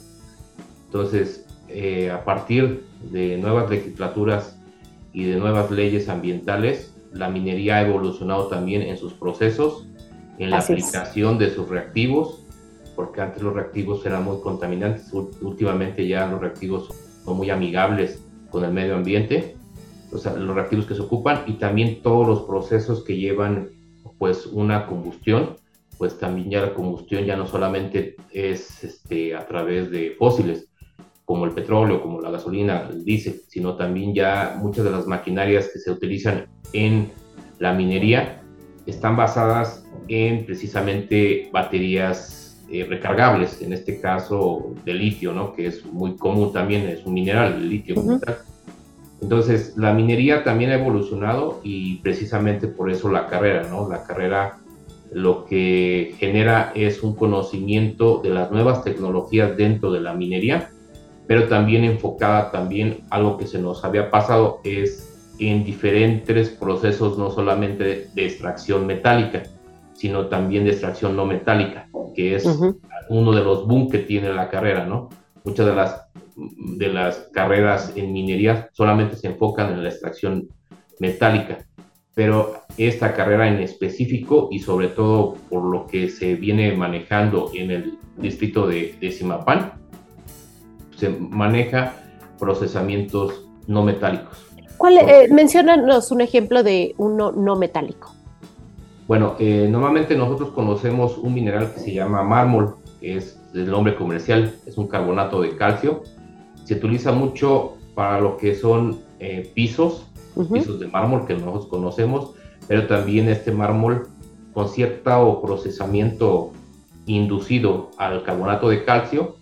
Entonces, 0.87 1.47
eh, 1.69 2.11
a 2.11 2.25
partir 2.25 2.85
de 3.11 3.37
nuevas 3.39 3.69
legislaturas 3.71 4.59
y 5.13 5.25
de 5.25 5.37
nuevas 5.37 5.71
leyes 5.71 6.09
ambientales, 6.09 6.95
la 7.13 7.29
minería 7.31 7.77
ha 7.77 7.83
evolucionado 7.83 8.49
también 8.49 8.83
en 8.83 8.97
sus 8.97 9.13
procesos, 9.15 9.87
en 10.39 10.51
la 10.51 10.59
aplicación 10.59 11.39
de 11.39 11.51
sus 11.51 11.69
reactivos, 11.69 12.45
porque 12.97 13.21
antes 13.21 13.43
los 13.43 13.55
reactivos 13.55 14.05
eran 14.05 14.25
muy 14.25 14.41
contaminantes, 14.41 15.13
últimamente 15.13 16.07
ya 16.07 16.27
los 16.27 16.41
reactivos 16.41 16.89
son 17.25 17.37
muy 17.37 17.51
amigables 17.51 18.23
con 18.51 18.65
el 18.65 18.73
medio 18.73 18.97
ambiente, 18.97 19.57
o 20.13 20.19
sea, 20.19 20.35
los 20.35 20.55
reactivos 20.55 20.87
que 20.87 20.95
se 20.95 21.03
ocupan 21.03 21.43
y 21.47 21.55
también 21.55 22.03
todos 22.03 22.27
los 22.27 22.43
procesos 22.43 23.03
que 23.03 23.17
llevan 23.17 23.71
pues 24.19 24.47
una 24.47 24.87
combustión, 24.87 25.57
pues 25.99 26.19
también 26.19 26.51
ya 26.51 26.61
la 26.61 26.75
combustión 26.75 27.25
ya 27.25 27.37
no 27.37 27.47
solamente 27.47 28.17
es 28.31 28.83
este, 28.85 29.35
a 29.35 29.47
través 29.47 29.91
de 29.91 30.15
fósiles, 30.19 30.69
como 31.25 31.47
el 31.47 31.53
petróleo, 31.53 32.03
como 32.03 32.21
la 32.21 32.31
gasolina, 32.31 32.89
el 32.91 33.05
diésel, 33.05 33.41
sino 33.49 33.77
también 33.77 34.15
ya 34.15 34.57
muchas 34.61 34.85
de 34.85 34.91
las 34.91 35.07
maquinarias 35.07 35.71
que 35.73 35.79
se 35.79 35.91
utilizan 35.91 36.47
en 36.73 37.13
la 37.59 37.73
minería 37.73 38.43
están 38.87 39.17
basadas 39.17 39.87
en 40.09 40.45
precisamente 40.45 41.49
baterías 41.51 42.63
eh, 42.71 42.85
recargables, 42.89 43.63
en 43.63 43.73
este 43.73 44.01
caso 44.01 44.75
de 44.85 44.93
litio, 44.93 45.33
¿no? 45.33 45.55
que 45.55 45.67
es 45.67 45.85
muy 45.87 46.17
común 46.17 46.53
también, 46.53 46.83
es 46.83 47.07
un 47.07 47.15
mineral, 47.15 47.55
el 47.55 47.71
litio. 47.71 47.95
Entonces, 49.23 49.75
la 49.77 49.95
minería 49.95 50.45
también 50.45 50.71
ha 50.71 50.75
evolucionado 50.75 51.61
y 51.63 51.97
precisamente 51.99 52.69
por 52.69 52.91
eso 52.91 53.11
la 53.11 53.27
carrera, 53.27 53.67
¿no? 53.71 53.89
La 53.89 54.03
carrera 54.03 54.59
lo 55.15 55.45
que 55.45 56.17
genera 56.19 56.73
es 56.75 57.05
un 57.05 57.15
conocimiento 57.15 58.21
de 58.23 58.31
las 58.31 58.51
nuevas 58.51 58.83
tecnologías 58.83 59.57
dentro 59.57 59.93
de 59.93 60.01
la 60.01 60.13
minería, 60.13 60.71
pero 61.29 61.47
también 61.47 61.85
enfocada 61.85 62.51
también 62.51 63.05
algo 63.11 63.39
que 63.39 63.47
se 63.47 63.61
nos 63.61 63.85
había 63.85 64.11
pasado 64.11 64.61
es 64.65 65.33
en 65.39 65.65
diferentes 65.65 66.51
procesos 66.51 67.17
no 67.17 67.31
solamente 67.31 68.09
de 68.13 68.25
extracción 68.27 68.87
metálica, 68.87 69.45
sino 69.95 70.27
también 70.27 70.65
de 70.65 70.71
extracción 70.71 71.15
no 71.17 71.25
metálica, 71.27 71.89
que 72.15 72.35
es 72.35 72.45
uno 73.09 73.33
de 73.33 73.45
los 73.45 73.67
boom 73.69 73.89
que 73.89 73.99
tiene 73.99 74.33
la 74.33 74.49
carrera, 74.49 74.85
¿no? 74.85 75.11
Muchas 75.45 75.67
de 75.67 75.75
las, 75.75 76.07
de 76.77 76.89
las 76.89 77.29
carreras 77.33 77.93
en 77.95 78.13
minería 78.13 78.69
solamente 78.73 79.15
se 79.17 79.29
enfocan 79.29 79.73
en 79.73 79.83
la 79.85 79.91
extracción 79.91 80.49
metálica, 80.99 81.67
pero 82.15 82.63
esta 82.79 83.15
carrera 83.15 83.49
en 83.49 83.61
específico 83.61 84.49
y 84.51 84.61
sobre 84.61 84.89
todo 84.89 85.35
por 85.51 85.65
lo 85.65 85.87
que 85.87 86.09
se 86.09 86.35
viene 86.37 86.77
manejando 86.77 87.51
en 87.55 87.71
el 87.71 87.99
distrito 88.17 88.67
de, 88.67 88.95
de 89.01 89.11
Simapán, 89.11 89.73
se 90.97 91.11
maneja 91.11 91.95
procesamientos 92.39 93.47
no 93.67 93.83
metálicos. 93.83 94.45
¿Cuál, 94.77 94.99
eh, 94.99 95.29
menciónanos 95.31 96.11
un 96.11 96.21
ejemplo 96.21 96.63
de 96.63 96.95
uno 96.99 97.33
no 97.33 97.57
metálico. 97.57 98.13
Bueno, 99.07 99.37
eh, 99.39 99.69
normalmente 99.71 100.17
nosotros 100.17 100.51
conocemos 100.51 101.19
un 101.19 101.35
mineral 101.35 101.73
que 101.73 101.81
se 101.81 101.93
llama 101.93 102.23
mármol, 102.23 102.77
que 103.01 103.17
es 103.17 103.41
el 103.53 103.71
nombre 103.71 103.95
comercial, 103.95 104.55
es 104.67 104.79
un 104.79 104.89
carbonato 104.89 105.43
de 105.43 105.57
calcio. 105.57 106.03
Se 106.65 106.75
utiliza 106.75 107.13
mucho 107.13 107.75
para 107.95 108.21
lo 108.21 108.37
que 108.37 108.55
son 108.55 109.01
eh, 109.21 109.51
pisos, 109.55 110.07
pisos 110.53 110.81
de 110.81 110.89
mármol 110.89 111.27
que 111.27 111.35
nosotros 111.35 111.67
conocemos, 111.67 112.33
pero 112.67 112.87
también 112.87 113.29
este 113.29 113.53
mármol 113.53 114.09
con 114.53 114.69
cierto 114.69 115.41
procesamiento 115.43 116.53
inducido 117.07 117.91
al 117.99 118.23
carbonato 118.23 118.69
de 118.69 118.85
calcio 118.85 119.37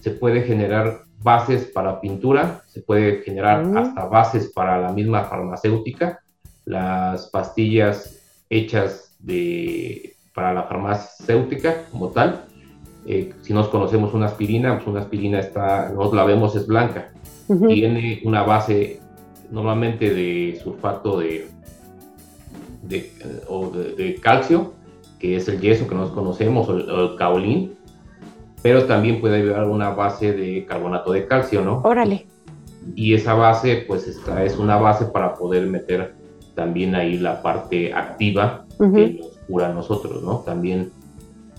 se 0.00 0.10
puede 0.10 0.42
generar 0.42 1.00
bases 1.22 1.64
para 1.64 2.00
pintura, 2.00 2.62
se 2.66 2.80
puede 2.80 3.22
generar 3.22 3.64
mm. 3.64 3.76
hasta 3.76 4.04
bases 4.04 4.52
para 4.52 4.80
la 4.80 4.92
misma 4.92 5.24
farmacéutica, 5.24 6.20
las 6.64 7.28
pastillas 7.28 8.22
hechas 8.48 9.16
de, 9.18 10.16
para 10.34 10.52
la 10.52 10.64
farmacéutica 10.64 11.86
como 11.90 12.08
tal. 12.10 12.44
Eh, 13.06 13.32
si 13.42 13.52
nos 13.52 13.68
conocemos 13.68 14.14
una 14.14 14.26
aspirina, 14.26 14.76
pues 14.76 14.86
una 14.86 15.00
aspirina 15.00 15.38
está, 15.38 15.88
nosotros 15.88 16.14
la 16.14 16.24
vemos 16.24 16.54
es 16.56 16.66
blanca, 16.66 17.12
tiene 17.46 18.20
una 18.24 18.42
base 18.42 19.00
normalmente 19.50 20.12
de 20.12 20.58
sulfato 20.62 21.20
de, 21.20 21.48
de, 22.82 23.12
o 23.48 23.70
de, 23.70 24.14
calcio, 24.20 24.74
que 25.18 25.36
es 25.36 25.48
el 25.48 25.60
yeso 25.60 25.88
que 25.88 25.94
nos 25.94 26.10
conocemos, 26.10 26.68
o 26.68 26.76
el, 26.76 26.90
o 26.90 27.12
el 27.12 27.16
caolín, 27.16 27.76
pero 28.62 28.84
también 28.84 29.20
puede 29.20 29.42
llevar 29.42 29.68
una 29.68 29.90
base 29.90 30.32
de 30.32 30.64
carbonato 30.66 31.12
de 31.12 31.26
calcio, 31.26 31.62
¿no? 31.62 31.82
Órale. 31.84 32.26
Y 32.94 33.14
esa 33.14 33.34
base, 33.34 33.84
pues 33.86 34.06
esta 34.06 34.44
es 34.44 34.58
una 34.58 34.76
base 34.76 35.06
para 35.06 35.34
poder 35.34 35.66
meter 35.66 36.14
también 36.54 36.94
ahí 36.94 37.18
la 37.18 37.42
parte 37.42 37.92
activa 37.92 38.64
que 38.78 39.18
nos 39.20 39.38
cura 39.46 39.68
a 39.68 39.72
nosotros, 39.72 40.22
¿no? 40.22 40.38
También 40.38 40.90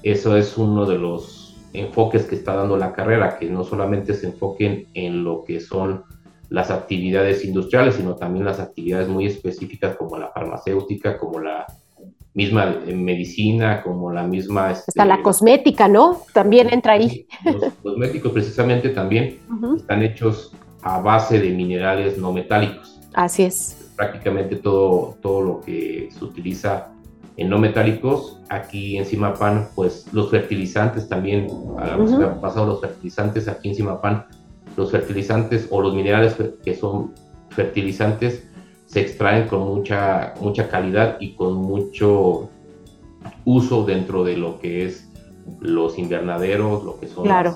eso 0.03 0.36
es 0.38 0.58
uno 0.58 0.86
de 0.86 0.98
los 0.98 1.56
enfoques 1.74 2.25
que 2.25 2.36
está 2.36 2.56
dando 2.56 2.77
la 2.77 2.94
carrera, 2.94 3.38
que 3.38 3.50
no 3.50 3.63
solamente 3.63 4.13
se 4.13 4.27
enfoquen 4.27 4.88
en 4.94 5.24
lo 5.24 5.44
que 5.44 5.60
son 5.60 6.03
las 6.50 6.72
actividades 6.72 7.44
industriales, 7.44 7.96
sino 7.96 8.16
también 8.16 8.46
las 8.46 8.60
actividades 8.60 9.10
muy 9.10 9.25
específicas 9.25 9.96
como 9.98 10.18
la 10.18 10.30
farmacéutica, 10.30 11.18
como 11.18 11.39
la 11.39 11.66
misma 12.34 12.77
medicina, 12.86 13.82
como 13.82 14.12
la 14.12 14.24
misma... 14.24 14.72
Este, 14.72 14.86
Hasta 14.89 15.06
la 15.06 15.22
cosmética, 15.24 15.88
¿no? 15.88 16.22
También 16.34 16.72
entra 16.72 16.94
ahí. 16.94 17.27
Los 17.44 17.74
cosméticos 17.82 18.32
precisamente 18.32 18.89
también 18.89 19.39
están 19.75 20.04
hechos 20.04 20.54
a 20.84 21.01
base 21.01 21.39
de 21.39 21.50
minerales 21.50 22.18
no 22.18 22.32
metálicos. 22.32 23.00
Así 23.13 23.44
es. 23.44 23.92
Prácticamente 23.96 24.58
todo, 24.58 25.18
todo 25.22 25.42
lo 25.42 25.62
que 25.62 26.10
se 26.12 26.24
utiliza 26.24 26.94
en 27.38 27.50
no 27.50 27.60
metálicos, 27.60 28.39
aquí 28.50 28.98
en 28.98 29.06
Simapán, 29.06 29.68
pues 29.75 30.12
los 30.12 30.32
fertilizantes 30.32 31.08
también, 31.08 31.48
han 31.80 32.42
pasado 32.42 32.66
los 32.66 32.82
fertilizantes 32.82 33.48
aquí 33.48 33.70
en 33.70 33.75
Simapán, 33.75 34.25
los 34.78 34.92
fertilizantes 34.92 35.68
o 35.72 35.82
los 35.82 35.94
minerales 35.94 36.36
que 36.64 36.76
son 36.76 37.14
fertilizantes 37.50 38.48
se 38.86 39.02
extraen 39.02 39.48
con 39.48 39.62
mucha, 39.62 40.36
mucha 40.40 40.70
calidad 40.70 41.18
y 41.20 41.34
con 41.34 41.56
mucho 41.56 42.50
uso 43.44 43.84
dentro 43.84 44.24
de 44.24 44.38
lo 44.38 44.60
que 44.60 44.86
es 44.86 45.10
los 45.60 45.98
invernaderos, 45.98 46.84
lo 46.84 47.00
que 47.00 47.08
son 47.08 47.28
las 47.28 47.56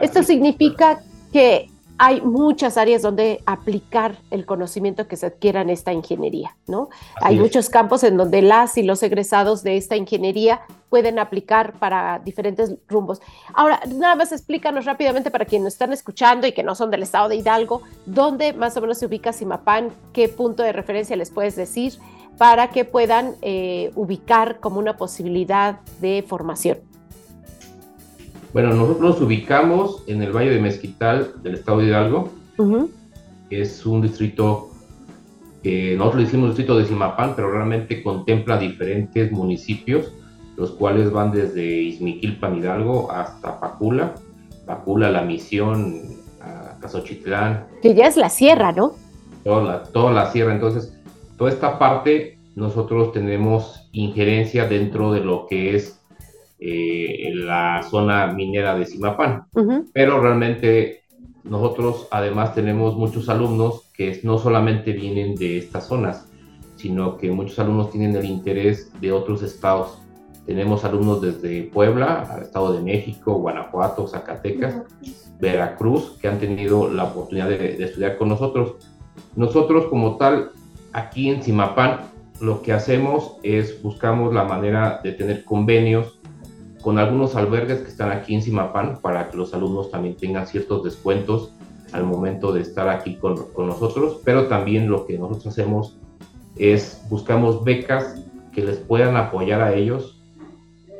Esto 0.00 0.22
significa 0.22 1.00
que 1.32 1.68
hay 2.02 2.22
muchas 2.22 2.78
áreas 2.78 3.02
donde 3.02 3.42
aplicar 3.44 4.16
el 4.30 4.46
conocimiento 4.46 5.06
que 5.06 5.18
se 5.18 5.26
adquiera 5.26 5.60
en 5.60 5.68
esta 5.68 5.92
ingeniería, 5.92 6.56
¿no? 6.66 6.88
hay 7.20 7.38
muchos 7.38 7.68
campos 7.68 8.04
en 8.04 8.16
donde 8.16 8.40
las 8.40 8.78
y 8.78 8.82
los 8.82 9.02
egresados 9.02 9.62
de 9.62 9.76
esta 9.76 9.96
ingeniería 9.96 10.62
pueden 10.88 11.18
aplicar 11.18 11.74
para 11.74 12.18
diferentes 12.20 12.74
rumbos. 12.88 13.20
Ahora, 13.52 13.80
nada 13.94 14.14
más 14.14 14.32
explícanos 14.32 14.86
rápidamente 14.86 15.30
para 15.30 15.44
quienes 15.44 15.64
nos 15.64 15.74
están 15.74 15.92
escuchando 15.92 16.46
y 16.46 16.52
que 16.52 16.62
no 16.62 16.74
son 16.74 16.90
del 16.90 17.02
estado 17.02 17.28
de 17.28 17.36
Hidalgo, 17.36 17.82
dónde 18.06 18.54
más 18.54 18.74
o 18.78 18.80
menos 18.80 18.96
se 18.96 19.04
ubica 19.04 19.34
Simapán, 19.34 19.90
qué 20.14 20.30
punto 20.30 20.62
de 20.62 20.72
referencia 20.72 21.16
les 21.16 21.30
puedes 21.30 21.54
decir 21.54 21.98
para 22.38 22.70
que 22.70 22.86
puedan 22.86 23.34
eh, 23.42 23.92
ubicar 23.94 24.58
como 24.60 24.78
una 24.78 24.96
posibilidad 24.96 25.80
de 26.00 26.24
formación. 26.26 26.78
Bueno, 28.52 28.70
nosotros 28.74 29.00
nos 29.00 29.20
ubicamos 29.20 30.02
en 30.08 30.22
el 30.22 30.32
Valle 30.32 30.50
de 30.50 30.60
Mezquital 30.60 31.34
del 31.42 31.54
estado 31.54 31.78
de 31.78 31.86
Hidalgo. 31.86 32.30
Es 33.48 33.86
un 33.86 34.02
distrito 34.02 34.70
que 35.62 35.94
nosotros 35.96 36.20
le 36.20 36.26
decimos 36.26 36.48
distrito 36.50 36.76
de 36.76 36.86
Simapán, 36.86 37.34
pero 37.36 37.52
realmente 37.52 38.02
contempla 38.02 38.58
diferentes 38.58 39.30
municipios, 39.30 40.12
los 40.56 40.72
cuales 40.72 41.12
van 41.12 41.30
desde 41.30 41.64
Izmiquilpan, 41.64 42.58
Hidalgo, 42.58 43.10
hasta 43.12 43.60
Pacula, 43.60 44.14
Pacula, 44.66 45.10
La 45.10 45.22
Misión, 45.22 46.00
Casochitlán. 46.80 47.66
Que 47.82 47.94
ya 47.94 48.06
es 48.06 48.16
la 48.16 48.30
sierra, 48.30 48.72
¿no? 48.72 48.94
Toda 49.44 49.62
la, 49.62 49.82
toda 49.84 50.12
la 50.12 50.30
sierra. 50.32 50.52
Entonces, 50.52 50.98
toda 51.38 51.50
esta 51.50 51.78
parte 51.78 52.38
nosotros 52.56 53.12
tenemos 53.12 53.88
injerencia 53.92 54.66
dentro 54.66 55.12
de 55.12 55.20
lo 55.20 55.46
que 55.46 55.76
es 55.76 55.99
eh, 56.60 57.30
la 57.34 57.82
zona 57.88 58.26
minera 58.28 58.76
de 58.76 58.84
Simapán. 58.84 59.44
Pero 59.94 60.20
realmente 60.20 61.04
nosotros 61.42 62.06
además 62.10 62.54
tenemos 62.54 62.96
muchos 62.96 63.28
alumnos 63.30 63.90
que 63.94 64.20
no 64.24 64.38
solamente 64.38 64.92
vienen 64.92 65.34
de 65.36 65.58
estas 65.58 65.86
zonas, 65.86 66.28
sino 66.76 67.16
que 67.16 67.30
muchos 67.30 67.58
alumnos 67.58 67.90
tienen 67.90 68.14
el 68.14 68.26
interés 68.26 68.92
de 69.00 69.10
otros 69.12 69.42
estados. 69.42 69.98
Tenemos 70.44 70.84
alumnos 70.84 71.22
desde 71.22 71.62
Puebla, 71.64 72.38
Estado 72.42 72.74
de 72.74 72.82
México, 72.82 73.34
Guanajuato, 73.34 74.06
Zacatecas, 74.06 74.82
Veracruz, 75.40 76.18
que 76.20 76.28
han 76.28 76.38
tenido 76.38 76.90
la 76.90 77.04
oportunidad 77.04 77.48
de, 77.48 77.56
de 77.56 77.84
estudiar 77.84 78.18
con 78.18 78.28
nosotros. 78.28 78.74
Nosotros 79.34 79.86
como 79.86 80.16
tal, 80.16 80.50
aquí 80.92 81.30
en 81.30 81.42
Simapán, 81.42 82.00
lo 82.40 82.62
que 82.62 82.72
hacemos 82.72 83.36
es 83.42 83.82
buscamos 83.82 84.34
la 84.34 84.44
manera 84.44 85.00
de 85.02 85.12
tener 85.12 85.44
convenios 85.44 86.20
con 86.82 86.98
algunos 86.98 87.36
albergues 87.36 87.80
que 87.80 87.88
están 87.88 88.10
aquí 88.10 88.34
en 88.34 88.42
Simapán 88.42 89.00
para 89.00 89.30
que 89.30 89.36
los 89.36 89.54
alumnos 89.54 89.90
también 89.90 90.16
tengan 90.16 90.46
ciertos 90.46 90.82
descuentos 90.82 91.52
al 91.92 92.04
momento 92.04 92.52
de 92.52 92.60
estar 92.62 92.88
aquí 92.88 93.16
con, 93.16 93.52
con 93.52 93.66
nosotros, 93.66 94.20
pero 94.24 94.46
también 94.46 94.88
lo 94.88 95.06
que 95.06 95.18
nosotros 95.18 95.48
hacemos 95.48 95.96
es 96.56 97.02
buscamos 97.08 97.64
becas 97.64 98.22
que 98.52 98.62
les 98.62 98.78
puedan 98.78 99.16
apoyar 99.16 99.60
a 99.60 99.74
ellos. 99.74 100.20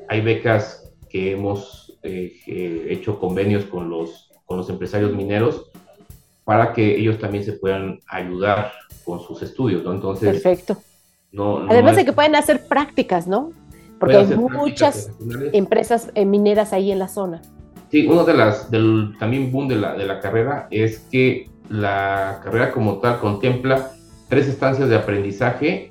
Hay 0.09 0.21
becas 0.21 0.93
que 1.09 1.33
hemos 1.33 1.99
eh, 2.03 2.87
hecho 2.89 3.19
convenios 3.19 3.65
con 3.65 3.91
los, 3.91 4.31
con 4.47 4.57
los 4.57 4.71
empresarios 4.71 5.13
mineros 5.15 5.71
para 6.45 6.73
que 6.73 6.99
ellos 6.99 7.19
también 7.19 7.45
se 7.45 7.53
puedan 7.53 8.01
ayudar 8.09 8.73
con 9.05 9.21
sus 9.21 9.43
estudios, 9.43 9.85
¿no? 9.85 9.93
Entonces... 9.93 10.31
Perfecto. 10.31 10.79
Además 11.69 11.95
de 11.95 12.05
que 12.05 12.13
pueden 12.13 12.35
hacer 12.35 12.67
prácticas, 12.67 13.29
¿no? 13.29 13.53
Porque 14.01 14.17
hay 14.17 14.27
muchas 14.35 15.13
empresas 15.53 16.11
eh, 16.15 16.25
mineras 16.25 16.73
ahí 16.73 16.91
en 16.91 16.99
la 16.99 17.07
zona. 17.07 17.43
Sí, 17.91 18.07
uno 18.07 18.25
de 18.25 18.35
las, 18.35 18.71
del 18.71 19.15
también 19.19 19.53
boom 19.53 19.69
de 19.69 19.77
la, 19.77 19.95
de 19.95 20.07
la 20.07 20.21
carrera 20.21 20.69
es 20.71 21.01
que 21.11 21.51
la 21.69 22.41
carrera 22.43 22.73
como 22.73 22.99
tal 22.99 23.21
contempla 23.21 23.91
tres 24.29 24.49
estancias 24.49 24.89
de 24.89 24.97
aprendizaje 24.97 25.89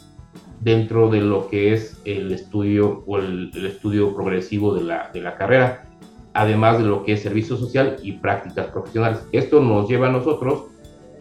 dentro 0.61 1.09
de 1.09 1.21
lo 1.21 1.49
que 1.49 1.73
es 1.73 2.01
el 2.03 2.31
estudio 2.31 3.03
o 3.05 3.19
el, 3.19 3.51
estudio 3.65 4.15
progresivo 4.15 4.73
de 4.73 4.83
la, 4.83 5.11
de 5.13 5.21
la, 5.21 5.35
carrera, 5.35 5.85
además 6.33 6.79
de 6.79 6.85
lo 6.85 7.03
que 7.03 7.13
es 7.13 7.21
servicio 7.21 7.57
social 7.57 7.97
y 8.01 8.13
prácticas 8.13 8.67
profesionales. 8.67 9.19
Esto 9.31 9.61
nos 9.61 9.87
lleva 9.87 10.07
a 10.07 10.11
nosotros 10.11 10.65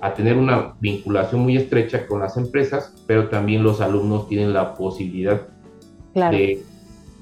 a 0.00 0.14
tener 0.14 0.38
una 0.38 0.74
vinculación 0.80 1.42
muy 1.42 1.56
estrecha 1.56 2.06
con 2.06 2.20
las 2.20 2.36
empresas, 2.36 2.94
pero 3.06 3.28
también 3.28 3.62
los 3.62 3.80
alumnos 3.80 4.28
tienen 4.28 4.52
la 4.52 4.74
posibilidad 4.74 5.42
de, 6.14 6.62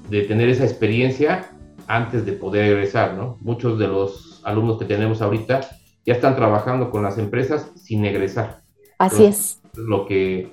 de, 0.09 0.21
tener 0.23 0.49
esa 0.49 0.63
experiencia 0.63 1.51
antes 1.87 2.25
de 2.25 2.33
poder 2.33 2.71
egresar, 2.71 3.13
¿no? 3.13 3.37
Muchos 3.41 3.79
de 3.79 3.87
los 3.87 4.41
alumnos 4.43 4.77
que 4.77 4.85
tenemos 4.85 5.21
ahorita 5.21 5.61
ya 6.05 6.13
están 6.13 6.35
trabajando 6.35 6.89
con 6.89 7.03
las 7.03 7.17
empresas 7.17 7.71
sin 7.75 8.05
egresar. 8.05 8.61
Así 8.97 9.25
es. 9.25 9.61
Lo 9.75 10.05
que 10.05 10.51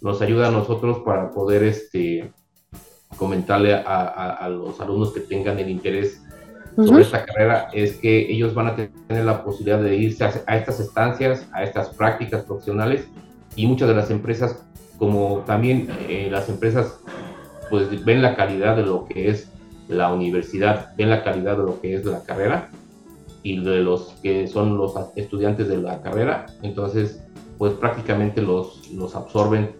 nos 0.00 0.22
ayuda 0.22 0.48
a 0.48 0.50
nosotros 0.50 1.00
para 1.04 1.30
poder 1.30 1.62
este, 1.62 2.32
comentarle 3.16 3.74
a, 3.74 4.48
los 4.48 4.80
alumnos 4.80 5.12
que 5.12 5.20
tengan 5.20 5.58
el 5.58 5.70
interés 5.70 6.22
sobre 6.76 7.02
esta 7.02 7.24
carrera 7.24 7.68
es 7.72 7.96
que 7.96 8.32
ellos 8.32 8.54
van 8.54 8.68
a 8.68 8.76
tener 8.76 9.24
la 9.24 9.44
posibilidad 9.44 9.80
de 9.80 9.94
irse 9.96 10.24
a, 10.24 10.56
estas 10.56 10.80
estancias, 10.80 11.46
a 11.52 11.62
estas 11.62 11.90
prácticas 11.90 12.44
profesionales 12.44 13.06
y 13.56 13.66
muchas 13.66 13.88
de 13.88 13.94
las 13.94 14.10
empresas, 14.10 14.64
como 14.98 15.42
también 15.46 15.88
eh, 16.08 16.28
las 16.30 16.48
empresas, 16.48 16.98
pues 17.72 18.04
ven 18.04 18.20
la 18.20 18.36
calidad 18.36 18.76
de 18.76 18.82
lo 18.82 19.06
que 19.06 19.30
es 19.30 19.50
la 19.88 20.12
universidad, 20.12 20.94
ven 20.94 21.08
la 21.08 21.24
calidad 21.24 21.56
de 21.56 21.62
lo 21.62 21.80
que 21.80 21.94
es 21.94 22.04
la 22.04 22.22
carrera 22.22 22.68
y 23.42 23.64
de 23.64 23.78
los 23.78 24.10
que 24.22 24.46
son 24.46 24.76
los 24.76 24.92
estudiantes 25.16 25.68
de 25.68 25.78
la 25.78 26.02
carrera, 26.02 26.44
entonces 26.60 27.24
pues 27.56 27.72
prácticamente 27.72 28.42
los, 28.42 28.90
los 28.90 29.16
absorben 29.16 29.74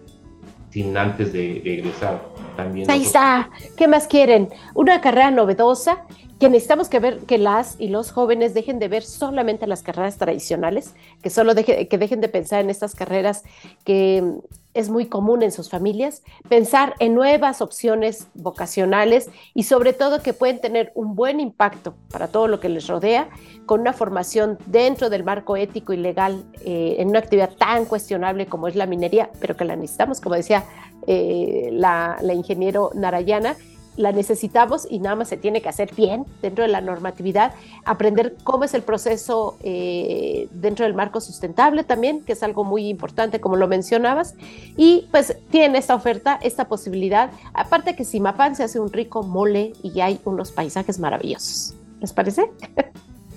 sin 0.71 0.97
antes 0.97 1.33
de, 1.33 1.57
egresar. 1.57 2.19
También 2.57 2.89
Ahí 2.89 3.03
está. 3.03 3.51
¿Qué 3.77 3.87
más 3.87 4.07
quieren? 4.07 4.49
Una 4.73 4.99
carrera 4.99 5.29
novedosa 5.29 6.07
que 6.43 6.49
necesitamos 6.49 6.89
que 6.89 6.99
ver 6.99 7.19
que 7.19 7.37
las 7.37 7.77
y 7.79 7.87
los 7.87 8.11
jóvenes 8.11 8.53
dejen 8.53 8.77
de 8.77 8.89
ver 8.89 9.03
solamente 9.03 9.65
las 9.65 9.81
carreras 9.81 10.17
tradicionales, 10.17 10.93
que 11.21 11.29
solo 11.29 11.55
que 11.55 11.97
dejen 11.97 12.19
de 12.19 12.27
pensar 12.27 12.59
en 12.59 12.69
estas 12.69 12.95
carreras 12.95 13.45
que 13.85 14.41
es 14.73 14.89
muy 14.89 15.05
común 15.05 15.41
en 15.41 15.53
sus 15.53 15.69
familias, 15.69 16.21
pensar 16.49 16.95
en 16.99 17.15
nuevas 17.15 17.61
opciones 17.61 18.27
vocacionales 18.33 19.29
y 19.53 19.63
sobre 19.63 19.93
todo 19.93 20.21
que 20.21 20.33
pueden 20.33 20.59
tener 20.59 20.91
un 20.95 21.15
buen 21.15 21.39
impacto 21.39 21.93
para 22.11 22.27
todo 22.27 22.49
lo 22.49 22.59
que 22.59 22.67
les 22.67 22.87
rodea, 22.87 23.29
con 23.65 23.79
una 23.79 23.93
formación 23.93 24.57
dentro 24.65 25.09
del 25.09 25.23
marco 25.23 25.55
ético 25.55 25.93
y 25.93 25.97
legal 25.97 26.43
eh, 26.65 26.97
en 26.99 27.07
una 27.07 27.19
actividad 27.19 27.51
tan 27.55 27.85
cuestionable 27.85 28.47
como 28.47 28.67
es 28.67 28.75
la 28.75 28.85
minería, 28.85 29.29
pero 29.39 29.55
que 29.55 29.63
la 29.63 29.77
necesitamos, 29.77 30.19
como 30.19 30.35
decía 30.35 30.65
eh, 31.07 31.69
la 31.71 32.17
ingeniero 32.33 32.91
Narayana, 32.95 33.55
la 33.97 34.11
necesitamos 34.11 34.87
y 34.89 34.99
nada 34.99 35.15
más 35.15 35.29
se 35.29 35.37
tiene 35.37 35.61
que 35.61 35.69
hacer 35.69 35.93
bien 35.95 36.25
dentro 36.41 36.63
de 36.63 36.69
la 36.69 36.81
normatividad, 36.81 37.53
aprender 37.85 38.35
cómo 38.43 38.63
es 38.63 38.73
el 38.73 38.81
proceso 38.81 39.57
eh, 39.61 40.47
dentro 40.51 40.85
del 40.85 40.93
marco 40.93 41.21
sustentable 41.21 41.83
también, 41.83 42.23
que 42.23 42.33
es 42.33 42.43
algo 42.43 42.63
muy 42.63 42.87
importante 42.87 43.39
como 43.39 43.55
lo 43.55 43.67
mencionabas, 43.67 44.35
y 44.77 45.07
pues 45.11 45.37
tiene 45.49 45.77
esta 45.77 45.95
oferta, 45.95 46.39
esta 46.41 46.67
posibilidad, 46.67 47.31
aparte 47.53 47.95
que 47.95 48.05
Simapán 48.05 48.55
se 48.55 48.63
hace 48.63 48.79
un 48.79 48.91
rico 48.91 49.23
mole 49.23 49.73
y 49.83 49.99
hay 50.01 50.19
unos 50.25 50.51
paisajes 50.51 50.99
maravillosos. 50.99 51.75
¿Les 51.99 52.13
parece? 52.13 52.51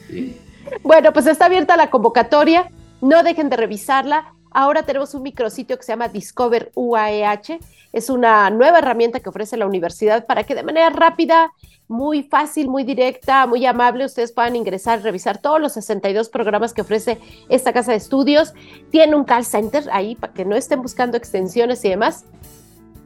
Sí. 0.09 0.37
bueno, 0.83 1.12
pues 1.12 1.27
está 1.27 1.47
abierta 1.47 1.77
la 1.77 1.90
convocatoria, 1.90 2.71
no 3.01 3.23
dejen 3.23 3.49
de 3.49 3.57
revisarla. 3.57 4.35
Ahora 4.51 4.85
tenemos 4.85 5.15
un 5.15 5.23
micrositio 5.23 5.77
que 5.77 5.83
se 5.83 5.93
llama 5.93 6.09
Discover 6.09 6.73
UAEH 6.75 7.59
es 7.97 8.11
una 8.11 8.51
nueva 8.51 8.81
herramienta 8.81 9.21
que 9.21 9.31
ofrece 9.31 9.57
la 9.57 9.67
universidad 9.67 10.27
para 10.27 10.45
que 10.45 10.55
de 10.55 10.63
manera 10.63 10.91
rápida, 10.91 11.51
muy 11.89 12.25
fácil, 12.25 12.69
muy 12.69 12.85
directa, 12.85 13.47
muy 13.47 13.65
amable, 13.65 14.05
ustedes 14.05 14.33
puedan 14.33 14.55
ingresar, 14.55 15.01
revisar 15.03 15.39
todos 15.39 15.59
los 15.63 15.73
62 15.73 16.29
programas 16.29 16.75
que 16.75 16.83
ofrece 16.83 17.19
esta 17.49 17.73
casa 17.73 17.93
de 17.93 17.97
estudios. 17.97 18.53
Tiene 18.91 19.17
un 19.17 19.25
call 19.25 19.47
center 19.47 19.85
ahí 19.93 20.15
para 20.15 20.35
que 20.35 20.45
no 20.45 20.57
estén 20.57 20.83
buscando 20.83 21.17
extensiones 21.17 21.83
y 21.87 21.89
demás 21.89 22.27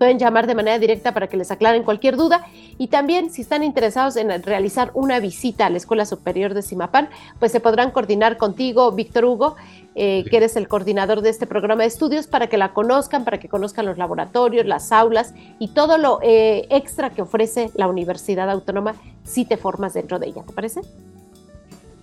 pueden 0.01 0.19
llamar 0.19 0.47
de 0.47 0.55
manera 0.55 0.79
directa 0.79 1.13
para 1.13 1.27
que 1.27 1.37
les 1.37 1.51
aclaren 1.51 1.83
cualquier 1.83 2.17
duda. 2.17 2.47
Y 2.79 2.89
también, 2.89 3.31
si 3.31 3.43
están 3.43 3.63
interesados 3.63 4.17
en 4.17 4.43
realizar 4.43 4.91
una 4.95 5.21
visita 5.21 5.67
a 5.67 5.71
la 5.71 5.77
Escuela 5.77 6.07
Superior 6.07 6.55
de 6.55 6.63
Simapán, 6.63 7.11
pues 7.39 7.53
se 7.53 7.61
podrán 7.61 7.91
coordinar 7.91 8.39
contigo, 8.39 8.93
Víctor 8.93 9.27
Hugo, 9.27 9.57
eh, 9.95 10.25
que 10.31 10.39
eres 10.39 10.57
el 10.57 10.69
coordinador 10.69 11.21
de 11.21 11.29
este 11.29 11.47
programa 11.47 11.83
de 11.83 11.89
estudios, 11.89 12.29
para 12.29 12.47
que 12.47 12.57
la 12.57 12.73
conozcan, 12.73 13.27
para 13.27 13.39
que 13.39 13.51
conozcan 13.51 13.85
los 13.85 13.99
laboratorios, 13.99 14.65
las 14.65 14.91
aulas 14.91 15.35
y 15.59 15.69
todo 15.69 15.99
lo 15.99 16.19
eh, 16.23 16.67
extra 16.71 17.11
que 17.11 17.21
ofrece 17.21 17.71
la 17.75 17.87
Universidad 17.87 18.49
Autónoma 18.49 18.95
si 19.23 19.45
te 19.45 19.59
formas 19.59 19.93
dentro 19.93 20.19
de 20.19 20.29
ella. 20.29 20.43
¿Te 20.47 20.55
parece? 20.55 20.81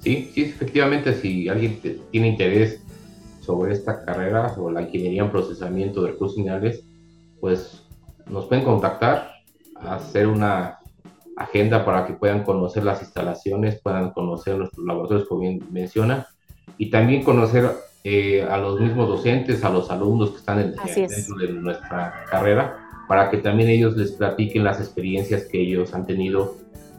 Sí, 0.02 0.30
sí, 0.36 0.44
efectivamente, 0.44 1.16
si 1.16 1.50
alguien 1.50 1.82
tiene 2.12 2.28
interés 2.28 2.80
sobre 3.42 3.74
esta 3.74 4.06
carrera, 4.06 4.54
sobre 4.54 4.76
la 4.76 4.84
ingeniería 4.84 5.24
en 5.24 5.32
procesamiento 5.32 6.04
de 6.04 6.12
recursos 6.12 6.38
minerales, 6.38 6.84
pues 7.40 7.87
nos 8.30 8.46
pueden 8.46 8.64
contactar, 8.64 9.32
hacer 9.76 10.28
una 10.28 10.80
agenda 11.36 11.86
para 11.86 12.06
que 12.06 12.14
puedan 12.14 12.44
conocer 12.44 12.84
las 12.84 13.02
instalaciones, 13.02 13.80
puedan 13.82 14.12
conocer 14.12 14.58
nuestros 14.58 14.86
laboratorios, 14.86 15.28
como 15.28 15.42
bien 15.42 15.62
menciona, 15.72 16.28
y 16.78 16.90
también 16.90 17.24
conocer 17.24 17.72
eh, 18.04 18.44
a 18.44 18.58
los 18.58 18.80
mismos 18.80 19.08
docentes, 19.08 19.64
a 19.64 19.70
los 19.70 19.92
alumnos 19.92 20.32
que 20.32 20.38
están 20.38 20.58
dentro 20.58 21.38
de 21.38 21.54
nuestra 21.54 22.26
carrera, 22.30 22.78
para 23.08 23.30
que 23.30 23.38
también 23.38 23.70
ellos 23.70 23.96
les 23.96 24.12
platiquen 24.12 24.64
las 24.64 24.80
experiencias 24.80 25.46
que 25.46 25.62
ellos 25.62 25.94
han 25.94 26.06
tenido 26.06 26.56